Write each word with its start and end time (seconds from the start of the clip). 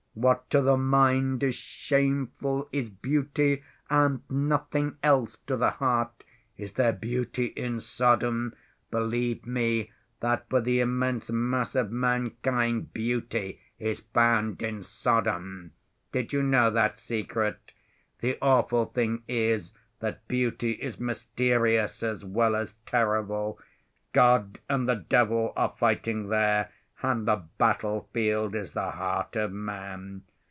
What 0.13 0.49
to 0.49 0.61
the 0.61 0.75
mind 0.75 1.41
is 1.41 1.55
shameful 1.55 2.67
is 2.73 2.89
beauty 2.89 3.63
and 3.89 4.21
nothing 4.29 4.97
else 5.01 5.37
to 5.47 5.55
the 5.55 5.69
heart. 5.69 6.25
Is 6.57 6.73
there 6.73 6.91
beauty 6.91 7.45
in 7.45 7.79
Sodom? 7.79 8.53
Believe 8.91 9.45
me, 9.47 9.89
that 10.19 10.49
for 10.49 10.59
the 10.59 10.81
immense 10.81 11.31
mass 11.31 11.75
of 11.75 11.91
mankind 11.93 12.93
beauty 12.93 13.61
is 13.79 14.01
found 14.01 14.61
in 14.61 14.83
Sodom. 14.83 15.71
Did 16.11 16.33
you 16.33 16.43
know 16.43 16.69
that 16.69 16.99
secret? 16.99 17.71
The 18.19 18.37
awful 18.41 18.87
thing 18.87 19.23
is 19.29 19.73
that 20.01 20.27
beauty 20.27 20.71
is 20.73 20.99
mysterious 20.99 22.03
as 22.03 22.25
well 22.25 22.57
as 22.57 22.73
terrible. 22.85 23.59
God 24.11 24.59
and 24.67 24.89
the 24.89 24.95
devil 24.95 25.53
are 25.55 25.73
fighting 25.79 26.27
there 26.27 26.69
and 27.03 27.27
the 27.27 27.35
battlefield 27.57 28.53
is 28.53 28.73
the 28.73 28.91
heart 28.91 29.35
of 29.35 29.51
man. 29.51 30.21